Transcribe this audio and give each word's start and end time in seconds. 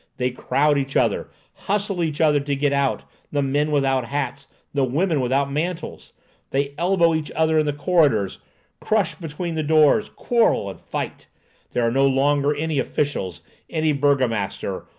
They 0.17 0.31
crowd 0.31 0.79
each 0.79 0.95
other, 0.97 1.29
hustle 1.53 2.03
each 2.03 2.19
other 2.19 2.39
to 2.39 2.55
get 2.55 2.73
out—the 2.73 3.43
men 3.43 3.69
without 3.69 4.05
hats, 4.05 4.47
the 4.73 4.83
women 4.83 5.21
without 5.21 5.51
mantles! 5.51 6.11
They 6.49 6.73
elbow 6.75 7.13
each 7.13 7.29
other 7.35 7.59
in 7.59 7.67
the 7.67 7.71
corridors, 7.73 8.39
crush 8.79 9.13
between 9.13 9.53
the 9.53 9.61
doors, 9.61 10.09
quarrel, 10.09 10.73
fight! 10.73 11.27
There 11.73 11.83
are 11.87 11.91
no 11.91 12.07
longer 12.07 12.55
any 12.55 12.79
officials, 12.79 13.41
any 13.69 13.91
burgomaster. 13.93 14.87